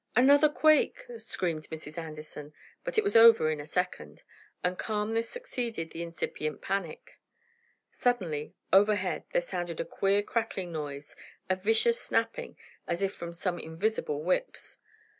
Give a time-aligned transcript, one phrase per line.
[0.15, 1.95] "Another quake!" screamed Mrs.
[1.95, 2.53] Anderson.
[2.83, 4.23] But it was over in a second,
[4.63, 7.19] and calmness succeeded the incipient panic.
[7.91, 11.15] Suddenly, overhead, there sounded a queer crackling noise,
[11.51, 14.79] a vicious, snapping, as if from some invisible whips.